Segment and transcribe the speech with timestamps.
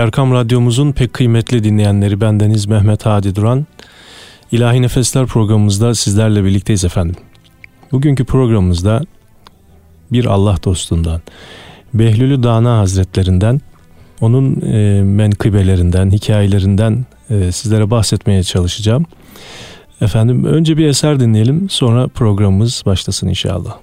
[0.00, 3.66] Erkam Radyomuzun pek kıymetli dinleyenleri bendeniz Mehmet Hadi Duran.
[4.52, 7.16] İlahi Nefesler programımızda sizlerle birlikteyiz efendim.
[7.92, 9.02] Bugünkü programımızda
[10.12, 11.20] bir Allah dostundan,
[11.94, 13.60] Behlülü Dana Hazretlerinden,
[14.20, 19.06] onun e, menkıbelerinden, hikayelerinden e, sizlere bahsetmeye çalışacağım.
[20.00, 23.76] Efendim önce bir eser dinleyelim sonra programımız başlasın inşallah.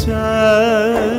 [0.00, 1.09] sen.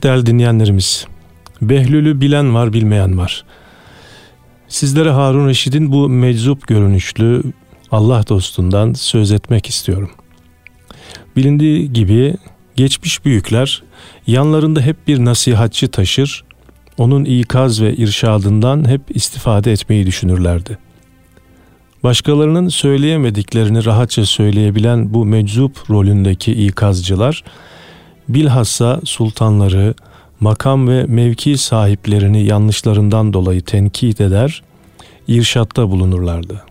[0.00, 1.06] Evet değerli dinleyenlerimiz,
[1.62, 3.44] Behlül'ü bilen var bilmeyen var.
[4.68, 7.42] Sizlere Harun Reşid'in bu meczup görünüşlü
[7.90, 10.10] Allah dostundan söz etmek istiyorum.
[11.36, 12.34] Bilindiği gibi
[12.76, 13.82] geçmiş büyükler
[14.26, 16.44] yanlarında hep bir nasihatçı taşır,
[16.98, 20.78] onun ikaz ve irşadından hep istifade etmeyi düşünürlerdi.
[22.02, 27.44] Başkalarının söyleyemediklerini rahatça söyleyebilen bu meczup rolündeki ikazcılar,
[28.34, 29.94] bilhassa sultanları,
[30.40, 34.62] makam ve mevki sahiplerini yanlışlarından dolayı tenkit eder,
[35.28, 36.62] irşatta bulunurlardı.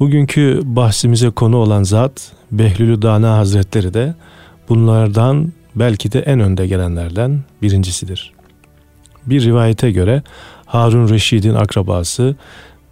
[0.00, 4.14] Bugünkü bahsimize konu olan zat Behlülü Dana Hazretleri de
[4.68, 8.32] bunlardan belki de en önde gelenlerden birincisidir.
[9.26, 10.22] Bir rivayete göre
[10.66, 12.36] Harun Reşid'in akrabası,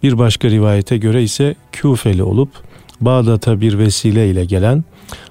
[0.03, 2.49] bir başka rivayete göre ise Küfeli olup
[3.01, 4.83] Bağdat'a bir vesile ile gelen,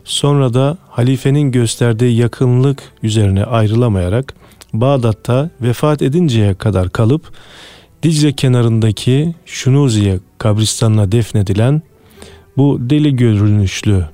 [0.05, 4.35] sonra da halifenin gösterdiği yakınlık üzerine ayrılamayarak
[4.73, 7.33] Bağdat'ta vefat edinceye kadar kalıp
[8.03, 11.83] Dicle kenarındaki Şunuziye kabristanına defnedilen
[12.57, 14.05] bu deli görünüşlü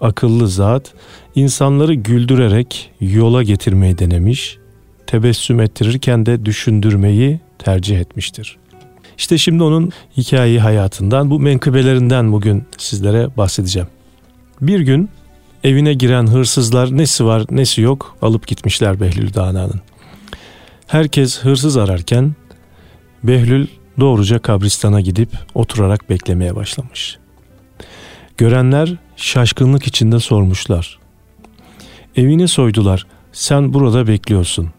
[0.00, 0.94] akıllı zat
[1.34, 4.58] insanları güldürerek yola getirmeyi denemiş,
[5.06, 8.56] tebessüm ettirirken de düşündürmeyi tercih etmiştir.
[9.18, 13.88] İşte şimdi onun hikayeyi hayatından, bu menkıbelerinden bugün sizlere bahsedeceğim.
[14.60, 15.10] Bir gün
[15.64, 19.80] evine giren hırsızlar nesi var nesi yok alıp gitmişler Behlül Dana'nın.
[20.86, 22.34] Herkes hırsız ararken
[23.22, 23.66] Behlül
[24.00, 27.18] doğruca kabristana gidip oturarak beklemeye başlamış.
[28.36, 30.98] Görenler şaşkınlık içinde sormuşlar.
[32.16, 33.06] Evini soydular.
[33.32, 34.70] Sen burada bekliyorsun.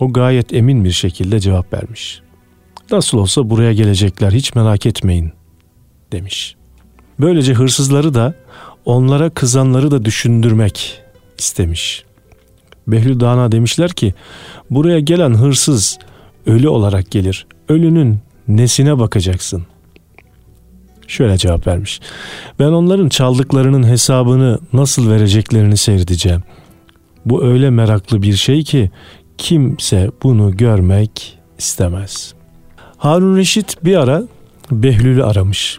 [0.00, 2.25] O gayet emin bir şekilde cevap vermiş.
[2.90, 5.32] Nasıl olsa buraya gelecekler hiç merak etmeyin
[6.12, 6.56] demiş.
[7.20, 8.34] Böylece hırsızları da
[8.84, 11.02] onlara kızanları da düşündürmek
[11.38, 12.04] istemiş.
[12.86, 14.14] Behlül Dana demişler ki
[14.70, 15.98] buraya gelen hırsız
[16.46, 17.46] ölü olarak gelir.
[17.68, 18.18] Ölünün
[18.48, 19.66] nesine bakacaksın?
[21.08, 22.00] Şöyle cevap vermiş.
[22.58, 26.42] Ben onların çaldıklarının hesabını nasıl vereceklerini seyredeceğim.
[27.26, 28.90] Bu öyle meraklı bir şey ki
[29.38, 32.34] kimse bunu görmek istemez.
[32.98, 34.22] Harun Reşit bir ara
[34.70, 35.78] Behlül'ü aramış.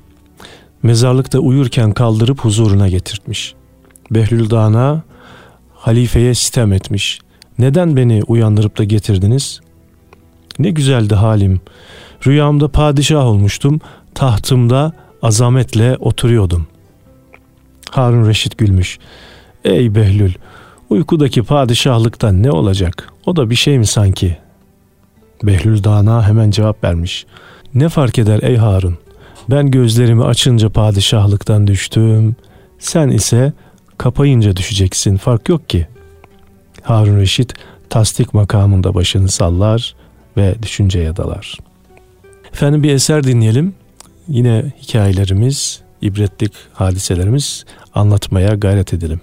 [0.83, 3.53] Mezarlıkta uyurken kaldırıp huzuruna getirtmiş.
[4.11, 5.03] Behlül Dana
[5.75, 7.19] halifeye sitem etmiş.
[7.59, 9.59] Neden beni uyandırıp da getirdiniz?
[10.59, 11.61] Ne güzeldi halim.
[12.27, 13.81] Rüyamda padişah olmuştum.
[14.15, 16.67] Tahtımda azametle oturuyordum.
[17.91, 18.99] Harun Reşit gülmüş.
[19.65, 20.33] Ey Behlül,
[20.89, 23.13] uykudaki padişahlıktan ne olacak?
[23.25, 24.37] O da bir şey mi sanki?
[25.43, 27.25] Behlül Dana hemen cevap vermiş.
[27.73, 28.97] Ne fark eder ey Harun?
[29.49, 32.35] Ben gözlerimi açınca padişahlıktan düştüm.
[32.79, 33.53] Sen ise
[33.97, 35.17] kapayınca düşeceksin.
[35.17, 35.87] Fark yok ki.
[36.81, 37.53] Harun Reşit
[37.89, 39.95] tasdik makamında başını sallar
[40.37, 41.57] ve düşünceye dalar.
[42.53, 43.75] Efendim bir eser dinleyelim.
[44.27, 49.21] Yine hikayelerimiz, ibretlik hadiselerimiz anlatmaya gayret edelim.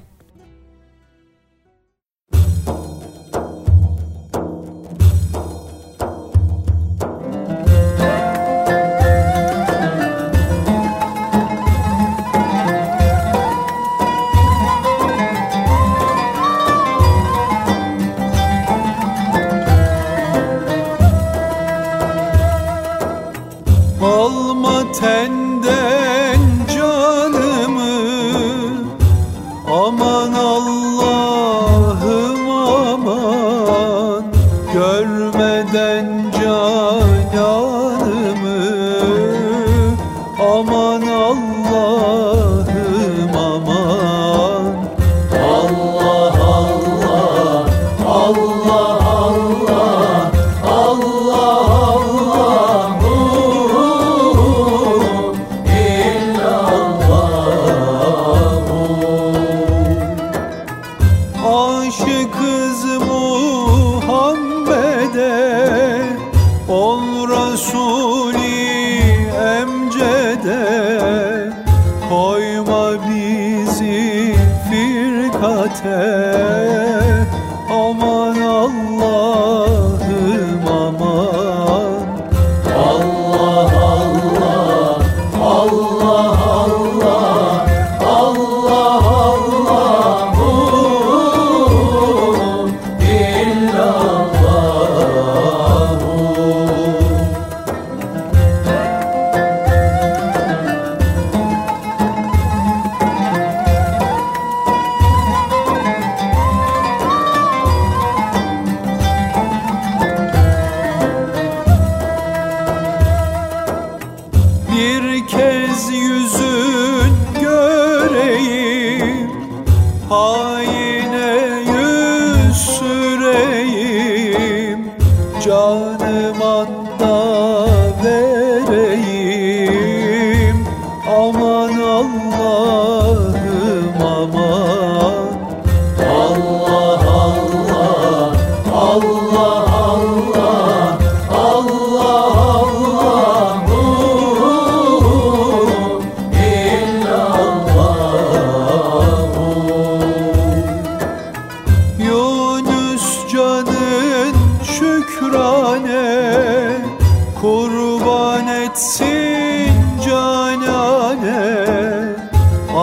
[157.74, 161.42] kurban etsin canane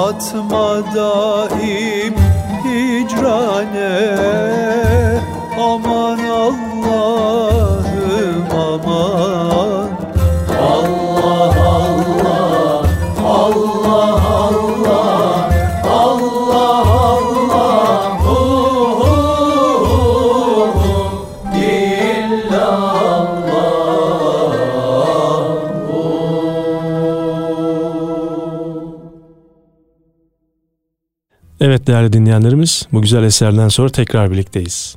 [0.05, 1.47] Atma da
[31.81, 34.95] Evet değerli dinleyenlerimiz bu güzel eserden sonra tekrar birlikteyiz.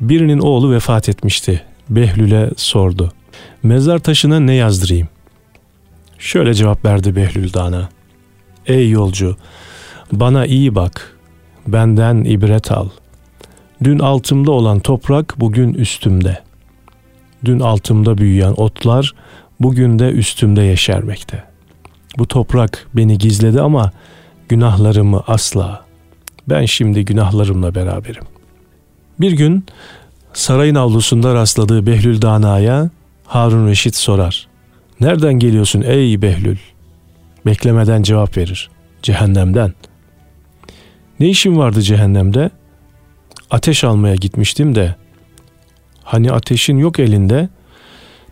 [0.00, 1.62] Birinin oğlu vefat etmişti.
[1.88, 3.12] Behlül'e sordu.
[3.62, 5.08] Mezar taşına ne yazdırayım?
[6.18, 7.88] Şöyle cevap verdi Behlül Dana.
[8.66, 9.36] Ey yolcu
[10.12, 11.16] bana iyi bak.
[11.66, 12.88] Benden ibret al.
[13.84, 16.42] Dün altımda olan toprak bugün üstümde.
[17.44, 19.14] Dün altımda büyüyen otlar
[19.60, 21.44] bugün de üstümde yeşermekte.
[22.18, 23.92] Bu toprak beni gizledi ama
[24.48, 25.83] günahlarımı asla.
[26.48, 28.22] Ben şimdi günahlarımla beraberim.
[29.20, 29.66] Bir gün
[30.32, 32.90] sarayın avlusunda rastladığı Behlül Dana'ya
[33.26, 34.48] Harun Reşit sorar.
[35.00, 36.56] Nereden geliyorsun ey Behlül?
[37.46, 38.70] Beklemeden cevap verir.
[39.02, 39.72] Cehennemden.
[41.20, 42.50] Ne işin vardı cehennemde?
[43.50, 44.94] Ateş almaya gitmiştim de.
[46.02, 47.48] Hani ateşin yok elinde?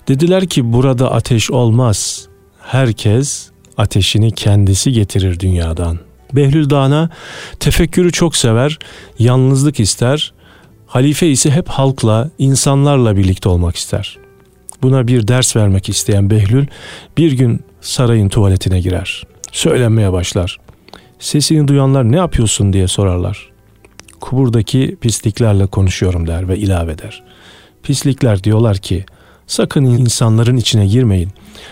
[0.09, 2.28] Dediler ki burada ateş olmaz.
[2.61, 5.99] Herkes ateşini kendisi getirir dünyadan.
[6.33, 7.11] Behlül Dağ'ına
[7.61, 8.79] tefekkürü çok sever,
[9.19, 10.33] yalnızlık ister.
[10.87, 14.19] Halife ise hep halkla, insanlarla birlikte olmak ister.
[14.83, 16.67] Buna bir ders vermek isteyen Behlül
[17.17, 19.23] bir gün sarayın tuvaletine girer.
[19.53, 20.59] Söylenmeye başlar.
[21.19, 23.51] Sesini duyanlar ne yapıyorsun diye sorarlar.
[24.21, 27.23] Kuburdaki pisliklerle konuşuyorum der ve ilave eder.
[27.83, 29.05] Pislikler diyorlar ki
[29.47, 31.31] sakın insanların içine girmeyin.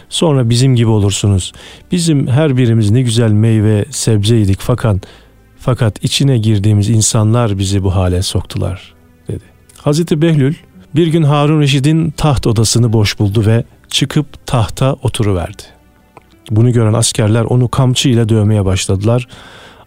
[0.08, 1.52] Sonra bizim gibi olursunuz.
[1.92, 4.96] Bizim her birimiz ne güzel meyve, sebze yedik fakat
[5.58, 8.94] fakat içine girdiğimiz insanlar bizi bu hale soktular
[9.28, 9.44] dedi.
[9.78, 10.54] Hazreti Behlül
[10.94, 15.62] bir gün Harun Reşid'in taht odasını boş buldu ve çıkıp tahta oturuverdi.
[16.50, 19.28] Bunu gören askerler onu kamçı ile dövmeye başladılar.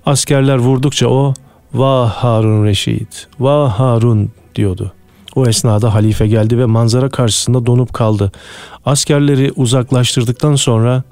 [0.05, 1.33] Askerler vurdukça o
[1.73, 3.07] vah Harun Reşid,
[3.39, 4.93] vah Harun diyordu.
[5.35, 8.31] O esnada halife geldi ve manzara karşısında donup kaldı.
[8.85, 11.03] Askerleri uzaklaştırdıktan sonra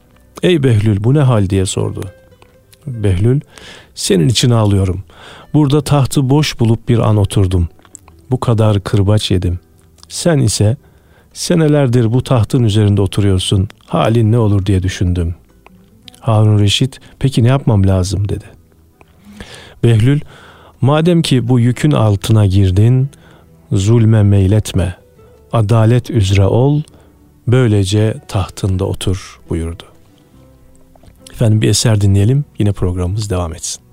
[0.43, 2.03] ''Ey Behlül bu ne hal?'' diye sordu.
[2.87, 3.39] Behlül
[3.95, 5.03] ''Senin için ağlıyorum.
[5.53, 7.69] Burada tahtı boş bulup bir an oturdum.
[8.31, 9.59] Bu kadar kırbaç yedim.
[10.09, 10.77] Sen ise
[11.33, 13.69] senelerdir bu tahtın üzerinde oturuyorsun.
[13.87, 15.35] Halin ne olur diye düşündüm.
[16.19, 18.45] Harun Reşit peki ne yapmam lazım dedi.
[19.83, 20.19] Behlül
[20.81, 23.09] madem ki bu yükün altına girdin
[23.71, 24.95] zulme meyletme,
[25.51, 26.81] adalet üzere ol,
[27.47, 29.83] böylece tahtında otur buyurdu.
[31.31, 33.83] Efendim bir eser dinleyelim, yine programımız devam etsin.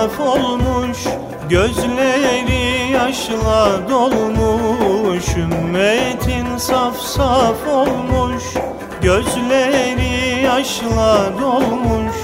[0.00, 0.98] Saf olmuş
[1.48, 8.44] Gözleri yaşla dolmuş Ümmetin saf saf olmuş
[9.02, 12.16] Gözleri yaşla dolmuş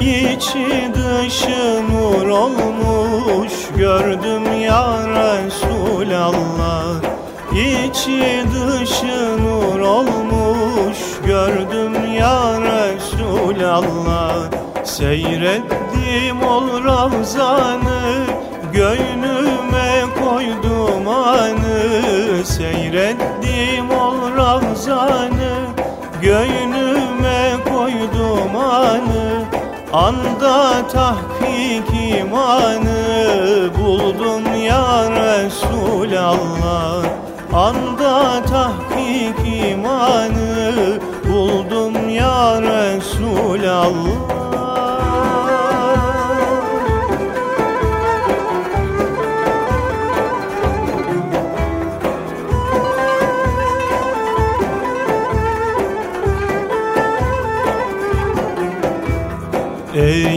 [0.00, 6.94] İçi dışı nur olmuş Gördüm ya Resulallah
[7.52, 13.42] İçi dışı nur olmuş Gördüm ya Resulallah
[14.84, 18.26] Seyrettim ol ravzanı
[18.72, 22.44] Göynüme koydum anı.
[22.44, 25.54] Seyrettim ol ravzanı
[26.22, 29.44] Göynüme koydum anı.
[29.92, 37.04] Anda tahkik imanı Buldum ya Resulallah.
[37.52, 40.98] Anda tahkik imanı
[41.28, 44.61] Buldum ya Resulallah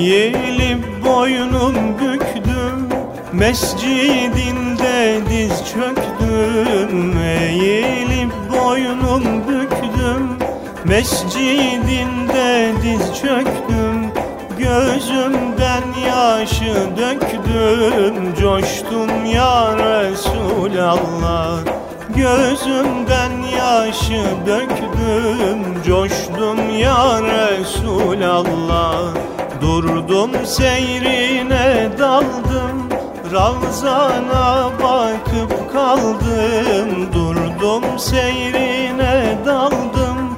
[0.06, 2.90] Eğilip boynum büktüm
[3.34, 7.18] Mescidinde diz çöktüm.
[7.22, 10.30] Eğilip boynum büktüm
[10.86, 14.12] Mescidinde diz çöktüm.
[14.58, 21.60] Gözümden yaşı döktüm Coştum ya Resulallah.
[22.16, 32.90] Gözümden yaşı döktüm Coştum ya Resulallah Durdum seyrine daldım.
[33.34, 37.14] Ravzana bakıp kaldım.
[37.14, 40.38] Durdum seyrine daldım.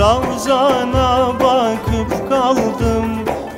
[0.00, 3.06] Ravzana bakıp kaldım.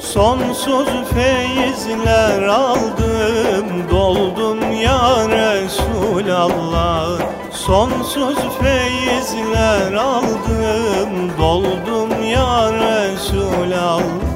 [0.01, 3.67] Sonsuz feyizler aldım.
[3.91, 7.09] Doldum ya Resulallah.
[7.53, 11.33] Sonsuz feyizler aldım.
[11.39, 14.28] Doldum ya Resulallah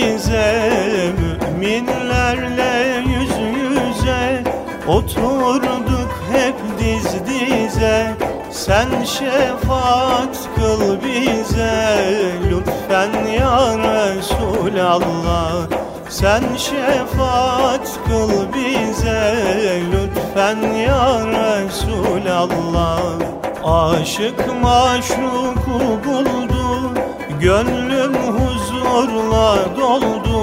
[0.00, 0.62] dize
[1.58, 4.44] Müminlerle yüz yüze
[4.88, 8.16] Oturduk hep diz dize.
[8.50, 11.98] Sen şefaat kıl bize
[12.50, 15.66] Lütfen ya Resulallah.
[16.08, 19.34] Sen şefaat kıl bize
[19.92, 23.00] Lütfen ya Resulallah.
[23.64, 26.50] Aşık maşuku buldu
[27.40, 30.40] Gönlüm huzurla doldu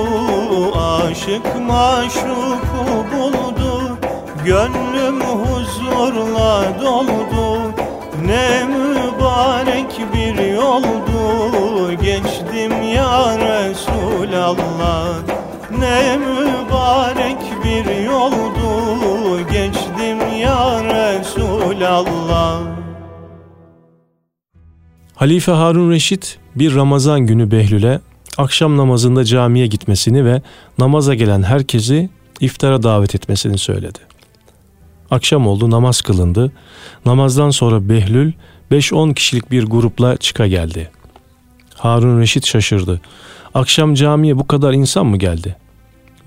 [0.79, 3.97] Aşık maşuku buldu.
[4.45, 7.73] Gönlüm huzurla doldu
[8.25, 11.93] Ne mübarek bir yoldu.
[12.01, 15.07] Geçtim ya Resulallah
[15.79, 18.67] Ne mübarek bir yoldu.
[19.51, 22.61] Geçtim ya Resulallah.
[25.15, 27.99] Halife Harun Reşit bir Ramazan günü Behlül'e
[28.37, 30.41] akşam namazında camiye gitmesini ve
[30.77, 32.09] namaza gelen herkesi
[32.39, 33.99] iftara davet etmesini söyledi.
[35.11, 36.51] Akşam oldu namaz kılındı.
[37.05, 38.31] Namazdan sonra Behlül
[38.71, 40.91] 5-10 kişilik bir grupla çıka geldi.
[41.75, 43.01] Harun Reşit şaşırdı.
[43.53, 45.55] Akşam camiye bu kadar insan mı geldi?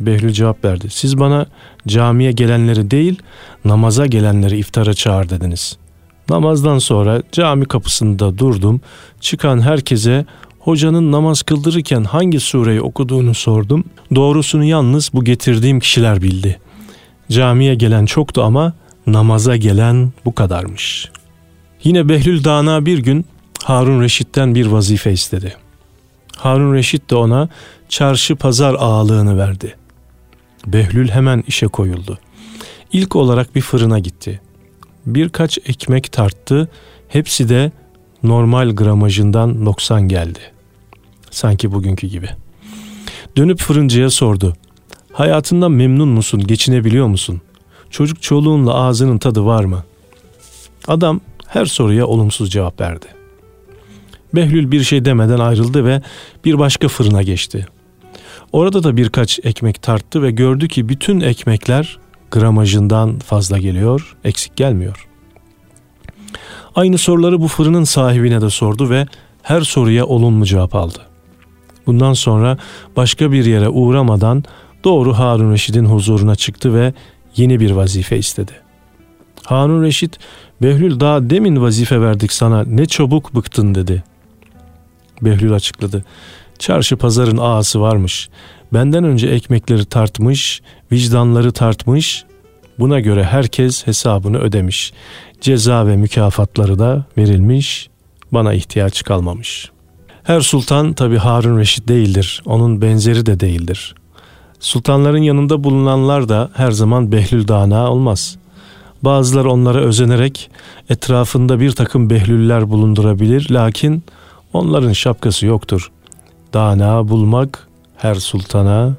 [0.01, 0.91] Behlül cevap verdi.
[0.91, 1.47] Siz bana
[1.89, 3.23] camiye gelenleri değil
[3.65, 5.79] namaza gelenleri iftara çağır dediniz.
[6.31, 8.81] Namazdan sonra cami kapısında durdum.
[9.21, 10.27] Çıkan herkese
[10.59, 13.85] hocanın namaz kıldırırken hangi sureyi okuduğunu sordum.
[14.15, 16.61] Doğrusunu yalnız bu getirdiğim kişiler bildi.
[17.31, 18.73] Camiye gelen çoktu ama
[19.07, 21.11] namaza gelen bu kadarmış.
[21.85, 23.27] Yine Behlül Dana bir gün
[23.65, 25.57] Harun Reşit'ten bir vazife istedi.
[26.37, 27.49] Harun Reşit de ona
[27.89, 29.77] çarşı pazar ağalığını verdi.
[30.67, 32.19] Behlül hemen işe koyuldu.
[32.93, 34.41] İlk olarak bir fırına gitti
[35.07, 36.69] birkaç ekmek tarttı.
[37.09, 37.73] Hepsi de
[38.23, 40.39] normal gramajından noksan geldi.
[41.31, 42.29] Sanki bugünkü gibi.
[43.37, 44.57] Dönüp fırıncıya sordu.
[45.13, 47.41] Hayatından memnun musun, geçinebiliyor musun?
[47.91, 49.85] Çocuk çoluğunla ağzının tadı var mı?
[50.89, 53.07] Adam her soruya olumsuz cevap verdi.
[54.35, 56.03] Behlül bir şey demeden ayrıldı ve
[56.45, 57.67] bir başka fırına geçti.
[58.53, 61.99] Orada da birkaç ekmek tarttı ve gördü ki bütün ekmekler
[62.31, 65.09] gramajından fazla geliyor, eksik gelmiyor.
[66.75, 69.07] Aynı soruları bu fırının sahibine de sordu ve
[69.43, 70.99] her soruya olumlu cevap aldı.
[71.87, 72.59] Bundan sonra
[72.97, 74.45] başka bir yere uğramadan
[74.85, 76.95] doğru Harun Reşit'in huzuruna çıktı ve
[77.37, 78.53] yeni bir vazife istedi.
[79.45, 80.19] Harun Reşit,
[80.63, 84.05] Behlül daha demin vazife verdik sana ne çabuk bıktın dedi.
[85.23, 86.05] Behlül açıkladı.
[86.59, 88.29] Çarşı pazarın ağası varmış.
[88.73, 92.25] Benden önce ekmekleri tartmış, vicdanları tartmış.
[92.79, 94.93] Buna göre herkes hesabını ödemiş.
[95.41, 97.89] Ceza ve mükafatları da verilmiş.
[98.33, 99.71] Bana ihtiyaç kalmamış.
[100.23, 102.43] Her sultan tabi Harun Reşit değildir.
[102.47, 103.95] Onun benzeri de değildir.
[104.61, 108.37] Sultanların yanında bulunanlar da her zaman Behlül Dana olmaz.
[109.03, 110.51] Bazıları onlara özenerek
[110.91, 113.51] etrafında bir takım behlüller bulundurabilir.
[113.51, 114.03] Lakin
[114.53, 115.91] onların şapkası yoktur.
[116.55, 117.69] Dana bulmak
[118.01, 118.95] her sultana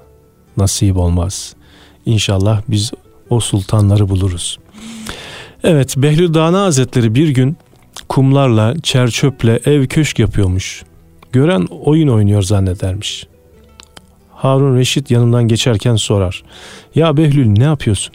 [0.58, 1.56] nasip olmaz.
[2.06, 2.92] İnşallah biz
[3.30, 4.60] o sultanları buluruz.
[5.64, 7.58] Evet Behlül Dana Hazretleri bir gün
[8.10, 10.84] kumlarla, çerçöple ev köşk yapıyormuş.
[11.32, 13.28] Gören oyun oynuyor zannedermiş.
[14.36, 16.44] Harun Reşit yanından geçerken sorar.
[16.96, 18.14] Ya Behlül ne yapıyorsun?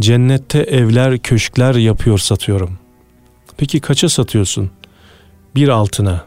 [0.00, 2.78] Cennette evler, köşkler yapıyor satıyorum.
[3.56, 4.70] Peki kaça satıyorsun?
[5.54, 6.24] Bir altına.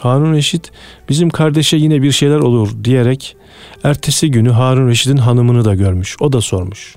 [0.00, 0.72] Harun Reşit
[1.08, 3.36] bizim kardeşe yine bir şeyler olur diyerek
[3.84, 6.16] ertesi günü Harun Reşit'in hanımını da görmüş.
[6.20, 6.96] O da sormuş.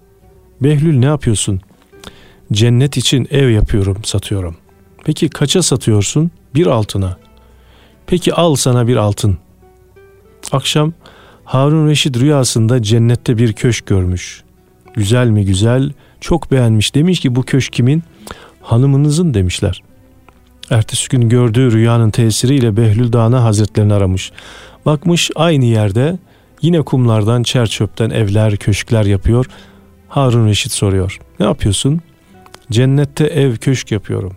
[0.62, 1.62] Behlül ne yapıyorsun?
[2.52, 4.56] Cennet için ev yapıyorum, satıyorum.
[5.06, 6.32] Peki kaça satıyorsun?
[6.56, 7.18] Bir altına.
[8.08, 9.38] Peki al sana bir altın.
[10.52, 10.94] Akşam
[11.46, 14.44] Harun Reşit rüyasında cennette bir köşk görmüş.
[14.94, 16.96] Güzel mi güzel, çok beğenmiş.
[16.96, 18.04] Demiş ki bu köşk kimin?
[18.62, 19.82] Hanımınızın demişler.
[20.72, 24.32] Ertesi gün gördüğü rüyanın tesiriyle Behlül Dağı'na hazretlerini aramış.
[24.86, 26.18] Bakmış aynı yerde
[26.62, 29.46] yine kumlardan çer çöpten evler, köşkler yapıyor.
[30.08, 31.20] Harun Reşit soruyor.
[31.40, 32.02] Ne yapıyorsun?
[32.72, 34.34] Cennette ev, köşk yapıyorum.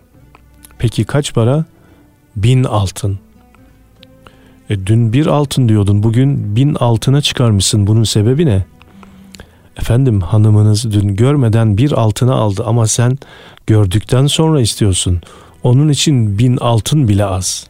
[0.77, 1.65] Peki kaç para?
[2.35, 3.19] Bin altın.
[4.69, 6.03] E, dün bir altın diyordun.
[6.03, 7.87] Bugün bin altına çıkarmışsın.
[7.87, 8.65] Bunun sebebi ne?
[9.77, 13.17] Efendim hanımınız dün görmeden bir altına aldı ama sen
[13.67, 15.21] gördükten sonra istiyorsun.
[15.65, 17.67] Onun için bin altın bile az.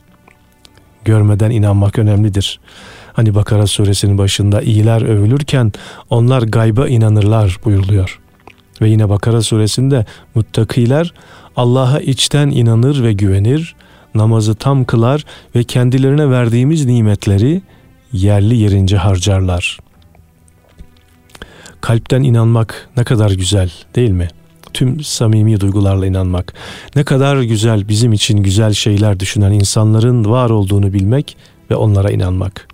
[1.06, 2.60] Görmeden inanmak önemlidir.
[3.14, 5.72] Hani Bakara suresinin başında iyiler övülürken
[6.10, 8.20] onlar gayba inanırlar buyuruluyor.
[8.82, 10.06] Ve yine Bakara suresinde
[10.36, 11.14] muttakiler
[11.56, 13.76] Allah'a içten inanır ve güvenir,
[14.16, 17.62] namazı tam kılar ve kendilerine verdiğimiz nimetleri
[18.12, 19.80] yerli yerince harcarlar.
[21.82, 24.28] Kalpten inanmak ne kadar güzel değil mi?
[24.76, 26.54] Tüm samimi duygularla inanmak.
[26.96, 31.38] Ne kadar güzel bizim için güzel şeyler düşünen insanların var olduğunu bilmek
[31.72, 32.68] ve onlara inanmak.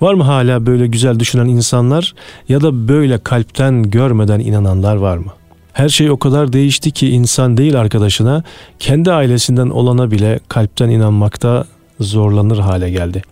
[0.00, 2.14] Var mı hala böyle güzel düşünen insanlar
[2.48, 5.32] ya da böyle kalpten görmeden inananlar var mı?
[5.72, 8.42] Her şey o kadar değişti ki insan değil arkadaşına,
[8.78, 11.64] kendi ailesinden olana bile kalpten inanmakta
[12.00, 13.22] zorlanır hale geldi.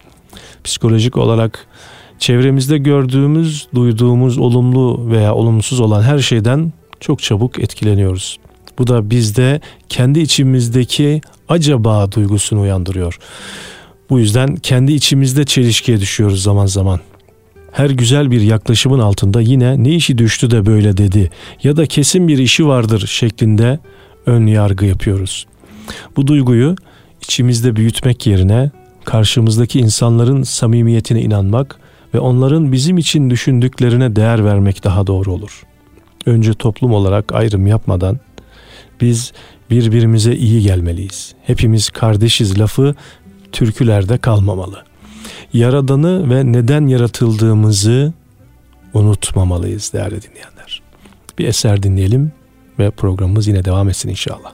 [0.64, 1.66] Psikolojik olarak
[2.18, 8.38] çevremizde gördüğümüz, duyduğumuz olumlu veya olumsuz olan her şeyden çok çabuk etkileniyoruz.
[8.78, 13.18] Bu da bizde kendi içimizdeki acaba duygusunu uyandırıyor.
[14.10, 17.00] Bu yüzden kendi içimizde çelişkiye düşüyoruz zaman zaman.
[17.72, 21.30] Her güzel bir yaklaşımın altında yine ne işi düştü de böyle dedi
[21.62, 23.78] ya da kesin bir işi vardır şeklinde
[24.26, 25.46] ön yargı yapıyoruz.
[26.16, 26.76] Bu duyguyu
[27.22, 28.70] içimizde büyütmek yerine
[29.04, 31.78] karşımızdaki insanların samimiyetine inanmak
[32.14, 35.62] ve onların bizim için düşündüklerine değer vermek daha doğru olur.
[36.26, 38.20] Önce toplum olarak ayrım yapmadan
[39.00, 39.32] biz
[39.70, 41.34] birbirimize iyi gelmeliyiz.
[41.42, 42.94] Hepimiz kardeşiz lafı
[43.52, 44.84] türkülerde kalmamalı.
[45.52, 48.12] Yaradanı ve neden yaratıldığımızı
[48.94, 50.82] unutmamalıyız değerli dinleyenler.
[51.38, 52.32] Bir eser dinleyelim
[52.78, 54.52] ve programımız yine devam etsin inşallah.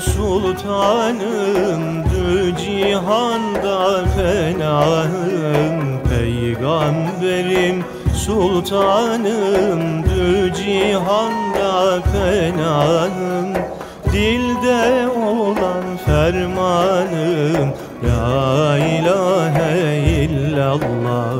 [0.00, 6.00] Sultanım Dü cihanda fenahım.
[6.10, 7.84] Peygamberim
[8.14, 13.54] sultanım Dü cihanda fenahım.
[14.12, 17.72] Dilde olan fermanım
[18.04, 21.34] La ilahe illallah.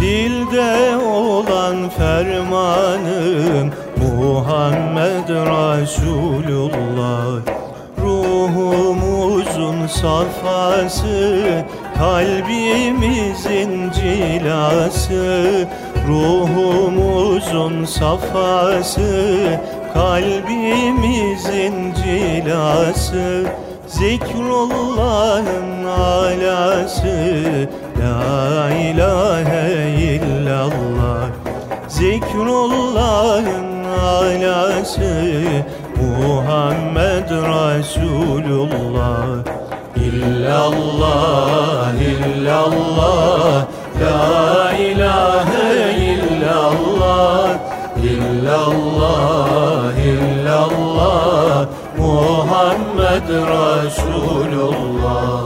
[0.00, 3.70] Dilde olan fermanım
[5.28, 7.42] Muhammed Resulullah.
[7.98, 11.44] Ruhumuzun safası
[11.98, 15.68] Kalbimizin cilası.
[16.08, 19.40] Ruhumuzun safası
[19.94, 23.46] Kalbimizin cilası.
[23.86, 27.16] Zikrullah'ın alası
[28.00, 31.28] La ilahe illallah.
[31.88, 33.73] Zikrullah'ın
[34.04, 35.12] alası
[35.96, 39.26] Muhammed Resulullah.
[39.96, 43.66] İllallah, illallah
[44.00, 47.48] La ilahe illallah.
[48.02, 51.66] İllallah, illallah
[51.98, 55.44] Muhammed Resulullah.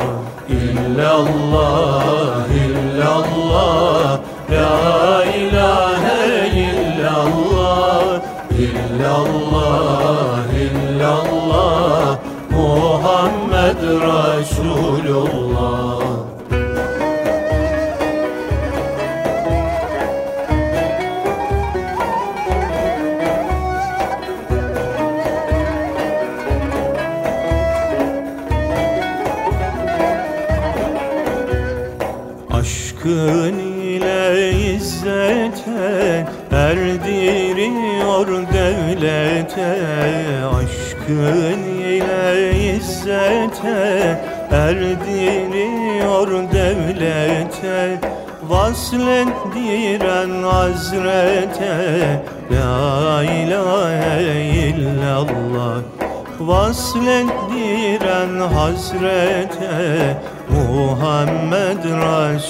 [0.48, 4.18] İllallah, illallah
[4.50, 5.97] La ilahe
[9.08, 12.18] İllallah illallah
[12.50, 15.47] Muhammed Resulullah
[39.18, 48.00] devlete Aşkın ile izzete erdiriyor devlete
[48.48, 51.76] Vaslettiren hazrete
[52.50, 55.82] La ilahe illallah
[56.40, 60.16] Vaslettiren hazrete
[60.50, 62.48] Muhammed Resulullah.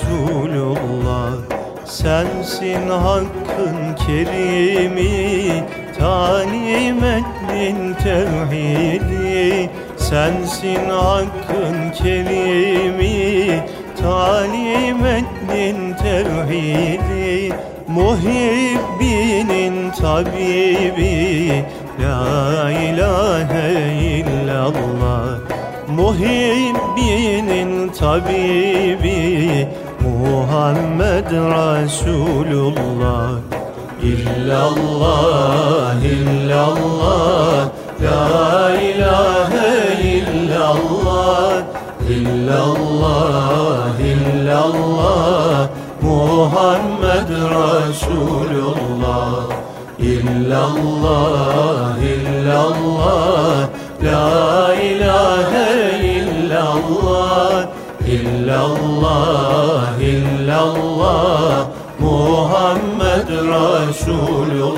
[1.84, 5.64] Sensin hakkın kerimi
[5.98, 13.60] Talim ettin tevhidi Sensin hakkın kerimi
[14.02, 17.52] Talim ettin tevhidi
[17.88, 21.64] Muhibbinin tabibi.
[22.02, 25.38] La ilahe illallah
[25.88, 29.66] Muhibbinin tabibi.
[30.00, 33.30] Muhammed Resulullah
[34.02, 37.68] İllallah, illallah
[38.02, 41.62] La ilahe illallah.
[42.08, 43.98] İllallah,
[50.00, 51.28] illallah
[52.00, 53.68] illallah
[54.02, 55.70] La ilahe
[56.16, 57.66] illallah.
[58.06, 61.66] İllallah illallah
[62.00, 62.97] Muhammed
[63.28, 64.72] Resulullah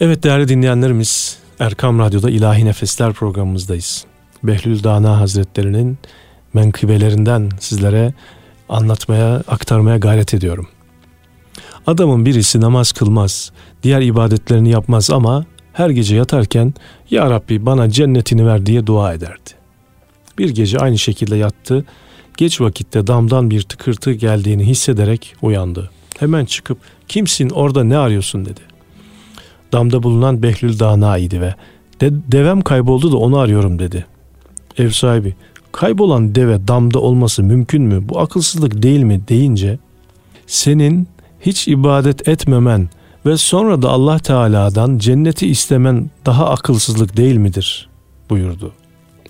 [0.00, 4.04] Evet değerli dinleyenlerimiz Erkam Radyo'da İlahi Nefesler programımızdayız.
[4.42, 5.98] Behlül Dana Hazretlerinin
[6.54, 8.14] menkıbelerinden sizlere
[8.68, 10.68] anlatmaya, aktarmaya gayret ediyorum.
[11.86, 16.74] Adamın birisi namaz kılmaz, diğer ibadetlerini yapmaz ama her gece yatarken
[17.10, 19.57] Ya Rabbi bana cennetini ver diye dua ederdi.
[20.38, 21.84] Bir gece aynı şekilde yattı.
[22.36, 25.90] Geç vakitte damdan bir tıkırtı geldiğini hissederek uyandı.
[26.18, 28.60] Hemen çıkıp kimsin orada ne arıyorsun dedi.
[29.72, 31.54] Damda bulunan Behlül Dana idi ve
[32.00, 34.06] de, devem kayboldu da onu arıyorum dedi.
[34.78, 35.34] Ev sahibi
[35.72, 38.08] kaybolan deve damda olması mümkün mü?
[38.08, 39.78] Bu akılsızlık değil mi deyince
[40.46, 41.08] senin
[41.40, 42.88] hiç ibadet etmemen
[43.26, 47.88] ve sonra da Allah Teala'dan cenneti istemen daha akılsızlık değil midir?
[48.30, 48.72] buyurdu.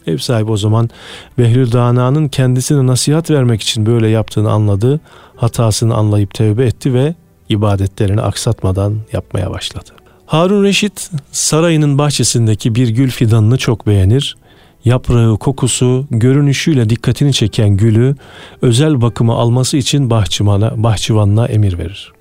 [0.09, 0.91] Ev sahibi o zaman
[1.39, 5.01] Behlül Dana'nın kendisine nasihat vermek için böyle yaptığını anladı.
[5.37, 7.15] Hatasını anlayıp tevbe etti ve
[7.49, 9.91] ibadetlerini aksatmadan yapmaya başladı.
[10.27, 14.37] Harun Reşit sarayının bahçesindeki bir gül fidanını çok beğenir.
[14.85, 18.15] Yaprağı, kokusu, görünüşüyle dikkatini çeken gülü
[18.63, 22.13] özel bakıma alması için bahçıvana, bahçıvanına emir verir.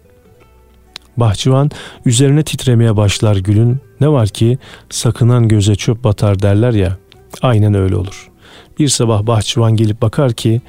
[1.18, 1.72] Bahçıvan
[2.06, 3.78] üzerine titremeye başlar gülün.
[4.02, 4.58] Ne var ki
[4.90, 6.98] sakınan göze çöp batar derler ya.
[7.42, 8.30] Aynen öyle olur.
[8.80, 10.62] Bir sabah bahçıvan gelip bakar ki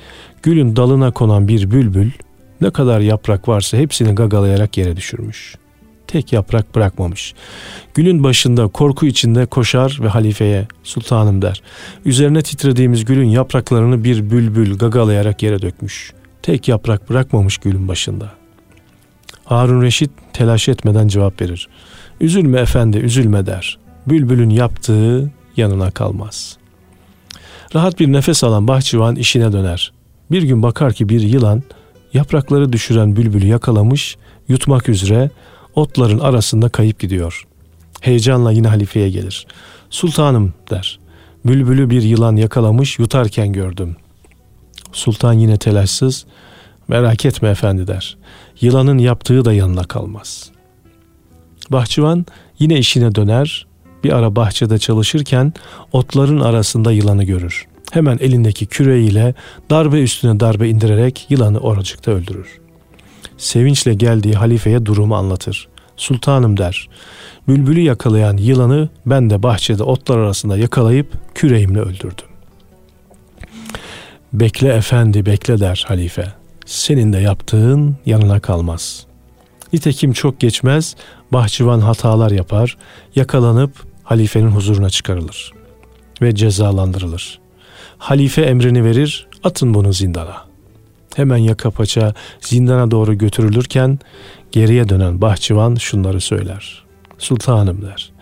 [0.42, 2.10] gülün dalına konan bir bülbül
[2.60, 5.54] ne kadar yaprak varsa hepsini gagalayarak yere düşürmüş.
[6.06, 7.34] Tek yaprak bırakmamış.
[7.94, 11.62] Gülün başında korku içinde koşar ve halifeye sultanım der.
[12.04, 16.12] Üzerine titrediğimiz gülün yapraklarını bir bülbül gagalayarak yere dökmüş.
[16.42, 18.32] Tek yaprak bırakmamış gülün başında.
[19.44, 21.68] Harun Reşit telaş etmeden cevap verir.
[22.20, 23.78] Üzülme efendi üzülme der.
[24.06, 26.56] Bülbülün yaptığı yanına kalmaz.
[27.74, 29.92] Rahat bir nefes alan bahçıvan işine döner.
[30.30, 31.62] Bir gün bakar ki bir yılan
[32.14, 34.16] yaprakları düşüren bülbülü yakalamış,
[34.48, 35.30] yutmak üzere
[35.74, 37.46] otların arasında kayıp gidiyor.
[38.00, 39.46] Heyecanla yine halifeye gelir.
[39.90, 40.98] Sultanım der.
[41.44, 43.96] Bülbülü bir yılan yakalamış yutarken gördüm.
[44.92, 46.26] Sultan yine telaşsız
[46.88, 48.16] merak etme efendi der.
[48.60, 50.50] Yılanın yaptığı da yanına kalmaz.
[51.70, 52.26] Bahçıvan
[52.58, 53.66] yine işine döner.
[54.04, 55.52] Bir ara bahçede çalışırken
[55.92, 57.66] otların arasında yılanı görür.
[57.92, 59.34] Hemen elindeki küreğiyle
[59.70, 62.60] darbe üstüne darbe indirerek yılanı oracıkta öldürür.
[63.36, 65.68] Sevinçle geldiği halifeye durumu anlatır.
[65.96, 66.88] Sultanım der.
[67.48, 72.26] Bülbülü yakalayan yılanı ben de bahçede otlar arasında yakalayıp küreğimle öldürdüm.
[74.32, 76.32] Bekle efendi bekle der halife.
[76.66, 79.06] Senin de yaptığın yanına kalmaz.
[79.72, 80.96] Nitekim çok geçmez
[81.32, 82.76] bahçıvan hatalar yapar,
[83.14, 85.52] yakalanıp halifenin huzuruna çıkarılır
[86.22, 87.38] ve cezalandırılır.
[87.98, 90.36] Halife emrini verir, atın bunu zindana.
[91.16, 93.98] Hemen yaka paça zindana doğru götürülürken
[94.52, 96.84] geriye dönen bahçıvan şunları söyler.
[97.18, 98.12] Sultanım der.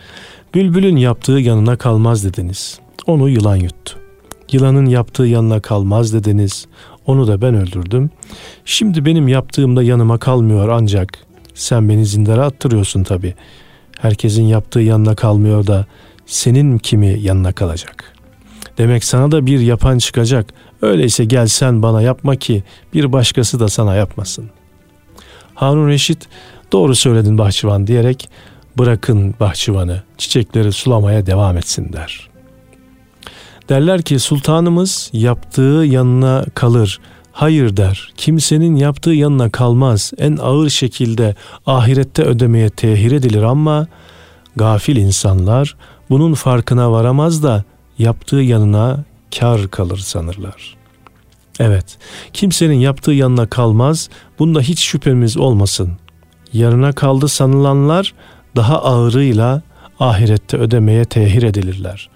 [0.55, 2.79] Bülbülün yaptığı yanına kalmaz dediniz.
[3.07, 3.99] Onu yılan yuttu.
[4.53, 6.67] Yılanın yaptığı yanına kalmaz dediniz.
[7.07, 8.11] Onu da ben öldürdüm.
[8.65, 11.19] Şimdi benim yaptığım da yanıma kalmıyor ancak
[11.55, 13.35] sen beni zindana attırıyorsun tabi.
[14.01, 15.87] Herkesin yaptığı yanına kalmıyor da
[16.27, 18.13] senin kimi yanına kalacak?
[18.79, 20.55] Demek sana da bir yapan çıkacak.
[20.83, 24.51] Öyleyse gel sen bana yapma ki bir başkası da sana yapmasın.
[25.55, 26.29] Harun Reşit
[26.73, 28.29] doğru söyledin bahçıvan diyerek
[28.79, 32.29] bırakın bahçıvanı çiçekleri sulamaya devam etsin der.
[33.69, 37.01] Derler ki sultanımız yaptığı yanına kalır.
[37.37, 38.13] Hayır der.
[38.17, 40.13] Kimsenin yaptığı yanına kalmaz.
[40.19, 41.35] En ağır şekilde
[41.67, 43.87] ahirette ödemeye tehir edilir ama
[44.57, 45.77] gafil insanlar
[46.11, 47.65] bunun farkına varamaz da
[47.99, 49.05] yaptığı yanına
[49.39, 50.77] kar kalır sanırlar.
[51.61, 51.99] Evet,
[52.33, 55.93] kimsenin yaptığı yanına kalmaz, bunda hiç şüphemiz olmasın.
[56.53, 58.15] Yarına kaldı sanılanlar
[58.57, 59.63] daha ağırıyla
[60.01, 62.11] ahirette ödemeye tehir edilirler.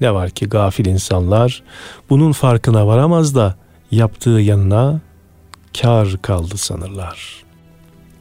[0.00, 1.62] Ne var ki gafil insanlar
[2.10, 3.54] bunun farkına varamaz da
[3.90, 5.00] yaptığı yanına
[5.80, 7.44] kar kaldı sanırlar.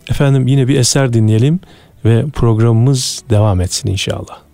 [0.09, 1.59] Efendim yine bir eser dinleyelim
[2.05, 4.48] ve programımız devam etsin inşallah.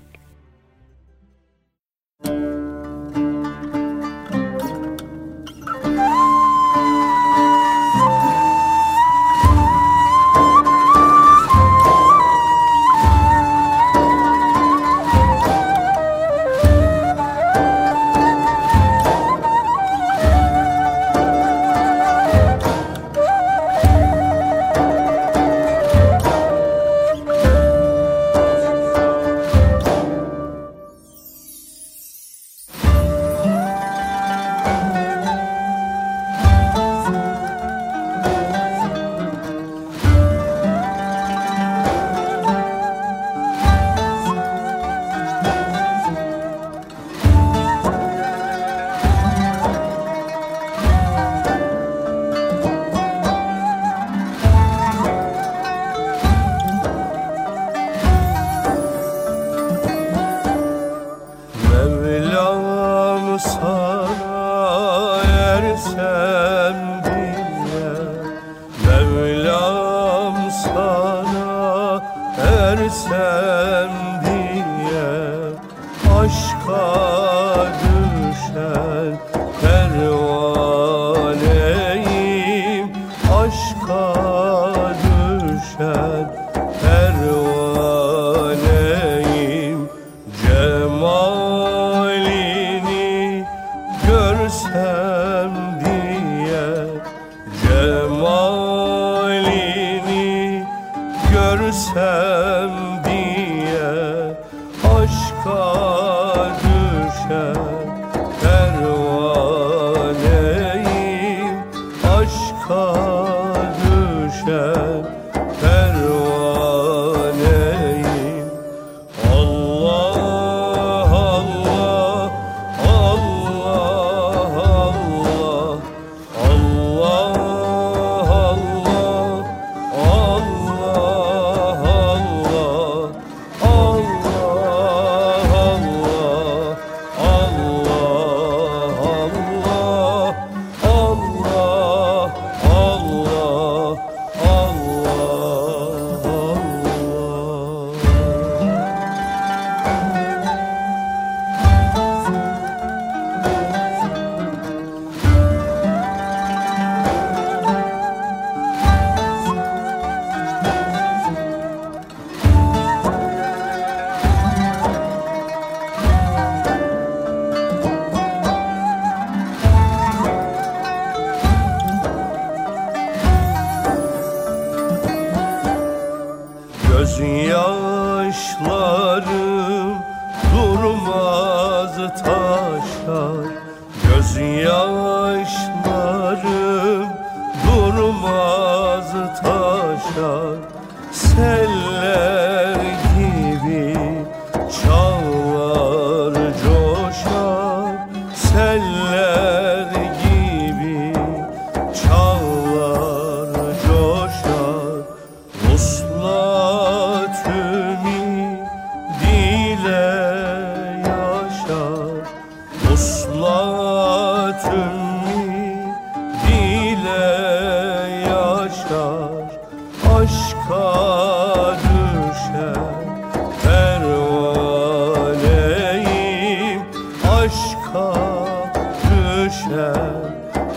[76.68, 76.95] Oh.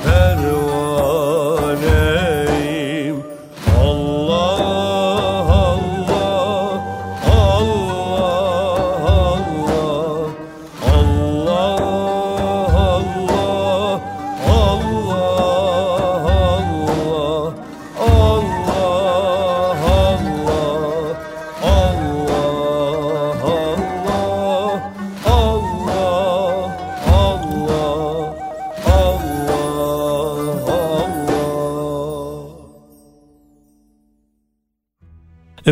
[0.05, 0.68] her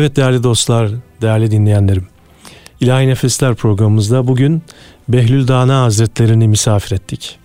[0.07, 0.89] Evet değerli dostlar,
[1.21, 2.07] değerli dinleyenlerim.
[2.79, 4.61] İlahi Nefesler programımızda bugün
[5.09, 7.39] Behlül Dana Hazretlerini misafir ettik.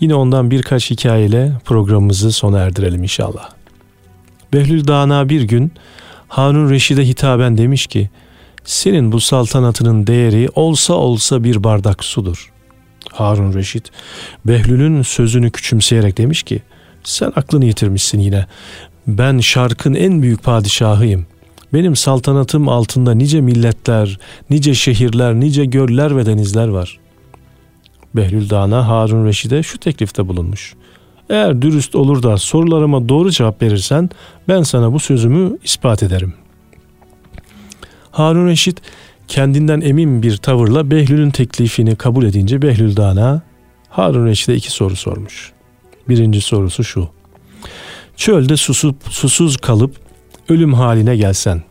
[0.00, 3.50] Yine ondan birkaç hikayeyle programımızı sona erdirelim inşallah.
[4.52, 5.72] Behlül Dana bir gün
[6.28, 8.10] Harun Reşid'e hitaben demiş ki,
[8.64, 12.52] senin bu saltanatının değeri olsa olsa bir bardak sudur.
[13.12, 13.86] Harun Reşid,
[14.44, 16.62] Behlül'ün sözünü küçümseyerek demiş ki,
[17.04, 18.46] sen aklını yitirmişsin yine.
[19.06, 21.26] Ben şarkın en büyük padişahıyım.
[21.72, 24.18] Benim saltanatım altında nice milletler,
[24.50, 26.98] nice şehirler, nice göller ve denizler var.
[28.16, 30.74] Behlül Dana Harun Reşid'e şu teklifte bulunmuş.
[31.30, 34.10] Eğer dürüst olur da sorularıma doğru cevap verirsen
[34.48, 36.34] ben sana bu sözümü ispat ederim.
[38.10, 38.82] Harun Reşit
[39.28, 43.42] kendinden emin bir tavırla Behlül'ün teklifini kabul edince Behlül Dana
[43.88, 45.52] Harun Reşit'e iki soru sormuş.
[46.08, 47.08] Birinci sorusu şu.
[48.16, 50.07] Çölde susup susuz kalıp
[50.48, 51.62] ölüm haline gelsen,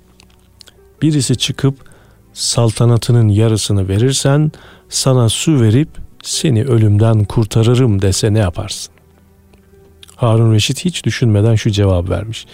[1.02, 1.76] birisi çıkıp
[2.34, 4.52] saltanatının yarısını verirsen
[4.90, 5.90] sana su verip
[6.24, 8.94] seni ölümden kurtarırım dese ne yaparsın?
[10.16, 12.46] Harun Reşit hiç düşünmeden şu cevap vermiş.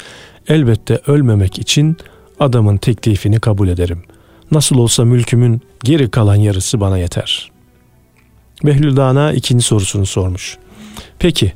[0.48, 1.98] Elbette ölmemek için
[2.40, 4.04] adamın teklifini kabul ederim.
[4.52, 7.52] Nasıl olsa mülkümün geri kalan yarısı bana yeter.
[8.64, 10.58] Behlül Dana ikinci sorusunu sormuş.
[11.20, 11.54] Peki,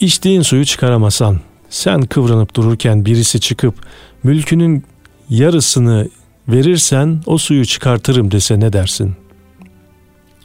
[0.00, 1.40] içtiğin suyu çıkaramasan
[1.72, 3.74] sen kıvranıp dururken birisi çıkıp
[4.22, 4.84] mülkünün
[5.30, 6.08] yarısını
[6.48, 9.16] verirsen o suyu çıkartırım dese ne dersin?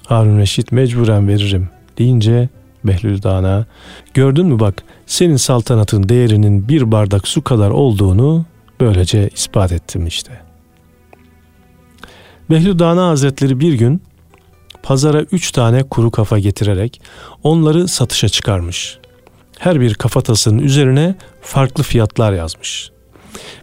[0.05, 2.49] Harun Reşit mecburen veririm deyince
[2.84, 3.65] Behlül Dana
[4.13, 8.45] gördün mü bak senin saltanatın değerinin bir bardak su kadar olduğunu
[8.80, 10.41] böylece ispat ettim işte.
[12.49, 14.01] Behlül Dana Hazretleri bir gün
[14.84, 17.01] pazara üç tane kuru kafa getirerek
[17.43, 18.99] onları satışa çıkarmış.
[19.60, 22.91] Her bir kafatasının üzerine farklı fiyatlar yazmış.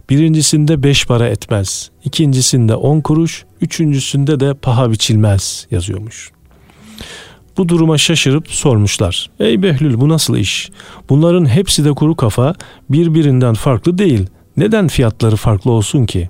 [0.09, 6.31] Birincisinde beş para etmez, ikincisinde on kuruş, üçüncüsünde de paha biçilmez yazıyormuş.
[7.57, 9.29] Bu duruma şaşırıp sormuşlar.
[9.39, 10.69] Ey Behlül bu nasıl iş?
[11.09, 12.55] Bunların hepsi de kuru kafa
[12.89, 14.27] birbirinden farklı değil.
[14.57, 16.29] Neden fiyatları farklı olsun ki?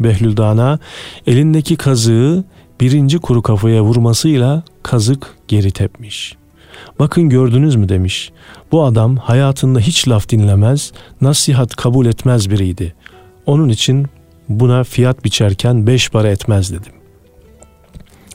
[0.00, 0.78] Behlül Dana
[1.26, 2.44] elindeki kazığı
[2.80, 6.36] birinci kuru kafaya vurmasıyla kazık geri tepmiş.
[6.98, 8.32] Bakın gördünüz mü demiş.
[8.72, 12.94] Bu adam hayatında hiç laf dinlemez, nasihat kabul etmez biriydi.
[13.46, 14.06] Onun için
[14.48, 16.92] buna fiyat biçerken beş para etmez dedim.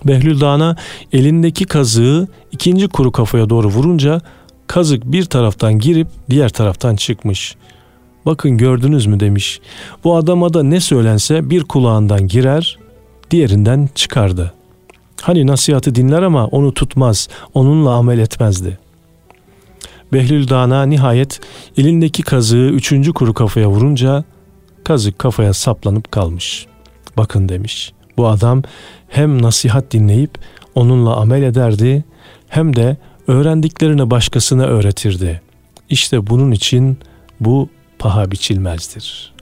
[0.05, 0.75] Behlül Dağ'ına
[1.13, 4.21] elindeki kazığı ikinci kuru kafaya doğru vurunca
[4.67, 7.55] kazık bir taraftan girip diğer taraftan çıkmış.
[8.25, 9.59] Bakın gördünüz mü demiş.
[10.03, 12.79] Bu adama da ne söylense bir kulağından girer,
[13.31, 14.53] diğerinden çıkardı.
[15.21, 18.77] Hani nasihatı dinler ama onu tutmaz, onunla amel etmezdi.
[20.13, 21.39] Behlül Dağ'ına nihayet
[21.77, 24.23] elindeki kazığı üçüncü kuru kafaya vurunca
[24.83, 26.67] kazık kafaya saplanıp kalmış.
[27.17, 27.93] Bakın demiş.
[28.17, 28.63] Bu adam
[29.07, 30.37] hem nasihat dinleyip
[30.75, 32.03] onunla amel ederdi
[32.49, 32.97] hem de
[33.27, 35.41] öğrendiklerini başkasına öğretirdi.
[35.89, 36.97] İşte bunun için
[37.39, 37.69] bu
[37.99, 39.33] paha biçilmezdir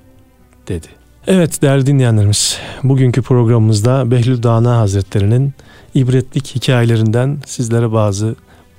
[0.68, 0.99] dedi.
[1.30, 5.54] Evet değerli dinleyenlerimiz bugünkü programımızda Behlül Dana Hazretleri'nin
[5.96, 8.36] ibretlik hikayelerinden sizlere bazı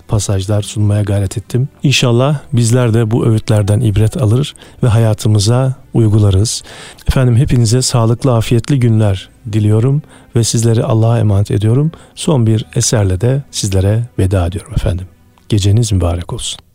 [0.09, 1.69] pasajlar sunmaya gayret ettim.
[1.83, 6.63] İnşallah bizler de bu öğütlerden ibret alır ve hayatımıza uygularız.
[7.09, 10.03] Efendim hepinize sağlıklı, afiyetli günler diliyorum
[10.37, 11.93] ve sizleri Allah'a emanet ediyorum.
[12.15, 15.07] Son bir eserle de sizlere veda ediyorum efendim.
[15.49, 16.70] Geceniz mübarek olsun.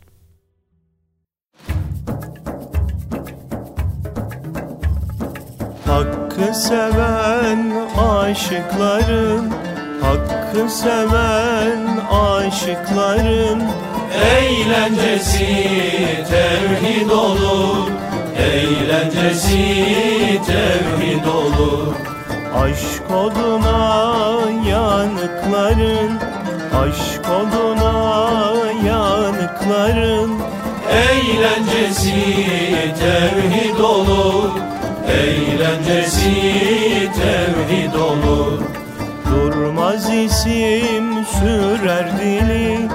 [5.86, 9.53] Hakkı seven aşıkların
[10.01, 11.81] Hakkı seven
[12.11, 13.63] aşıkların
[14.36, 15.47] Eğlencesi
[16.29, 17.88] tevhid olur.
[18.38, 19.57] Eğlencesi
[20.45, 21.93] tevhid olur.
[22.63, 24.05] Aşk oduna
[24.69, 26.19] yanıkların
[26.81, 28.51] Aşk oduna
[28.86, 30.31] yanıkların
[30.89, 32.36] Eğlencesi
[32.99, 34.51] tevhid olur
[35.66, 38.61] Eğlencesi tevhid olur.
[39.32, 42.89] Durmaz isim sürer dili.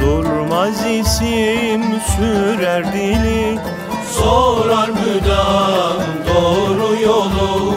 [0.00, 1.82] Durmaz isim
[2.16, 3.58] sürer dili.
[4.10, 7.74] Sorar müdam doğru yolu.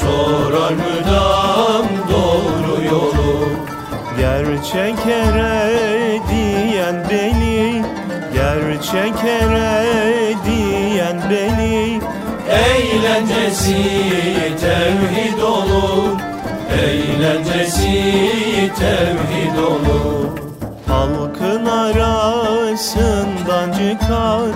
[0.00, 3.48] Sorar müdam doğru yolu.
[4.18, 7.84] Gerçek ere diyen beni.
[8.34, 9.84] Gerçek ere
[10.46, 12.00] diyen beni
[12.50, 13.76] Eğlencesi
[14.60, 16.18] tevhid olur.
[16.82, 17.92] Eğlencesi
[18.78, 20.28] tevhid olur.
[20.86, 24.48] Halkın arasından çıkar.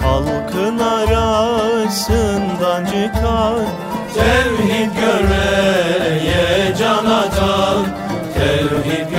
[0.00, 3.54] Halkın arasından çıkar.
[4.14, 7.76] Tevhid görmeye can atar.
[8.34, 9.10] Tevhid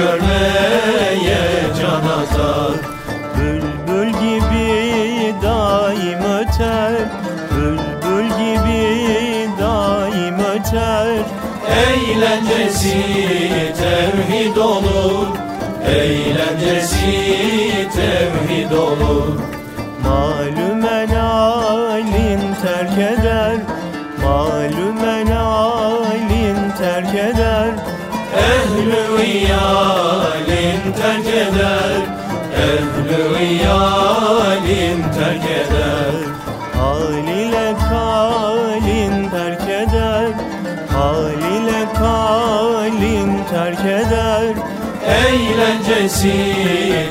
[12.86, 15.28] Eğlencesi tevhid olur
[15.88, 17.08] Eğlencesi
[17.96, 19.40] tevhid olur.
[20.04, 23.56] Malum halin terk eder
[24.24, 24.98] Malum
[25.30, 27.70] halin terk eder.
[29.26, 31.35] İyalin terk eder
[45.76, 46.56] Eğlencesi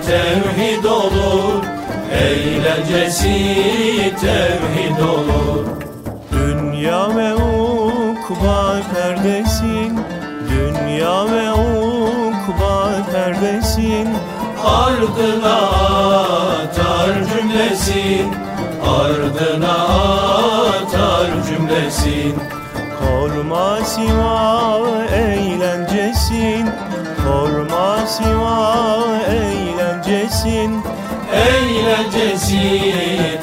[0.06, 1.64] tevhid olur.
[2.12, 3.34] Eğlencesi
[4.20, 5.66] tevhid olur.
[6.32, 10.00] Dünya ve ukba perdesin.
[10.50, 14.08] Dünya ve ukba perdesin.
[14.66, 15.56] Ardına
[16.62, 18.34] atar cümlesin.
[18.86, 19.74] Ardına
[20.64, 22.34] atar cümlesin.
[23.00, 25.03] Korma siva
[30.47, 30.82] eğlencesin
[31.32, 32.80] Eğlencesi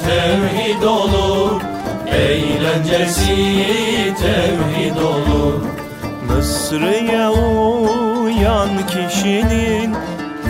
[0.06, 1.60] tevhid olur.
[2.06, 3.34] Eğlencesi
[4.20, 5.60] tevhid olur.
[6.28, 9.96] Mısır'ya uyan kişinin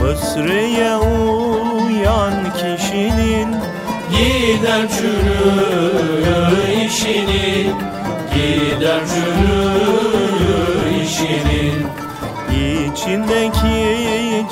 [0.00, 3.56] Mısır'ya uyan kişinin
[4.10, 7.74] Gider çürür işinin
[8.34, 11.86] Gider çürür işinin
[12.50, 14.02] İçindeki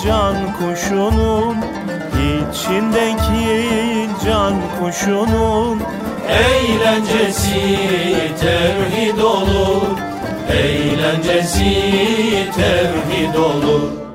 [0.04, 1.56] can kuşunun
[2.70, 5.82] İçindeki can kuşunun
[6.28, 7.76] Eğlencesi
[8.40, 9.98] tevhid olur.
[10.52, 11.74] Eğlencesi
[12.54, 14.09] tevhid olur